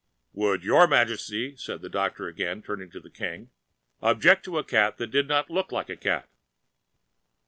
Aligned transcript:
"Would 0.33 0.63
your 0.63 0.87
majesty," 0.87 1.55
said 1.57 1.83
the 1.83 1.87
doctor 1.87 2.25
again, 2.25 2.63
turning 2.63 2.89
to 2.89 2.99
the 2.99 3.11
King, 3.11 3.51
"object 4.01 4.43
to 4.45 4.57
a 4.57 4.63
cat 4.63 4.97
that 4.97 5.11
did 5.11 5.27
not 5.27 5.51
look 5.51 5.71
like 5.71 5.89
a 5.91 5.95
cat?" 5.95 6.27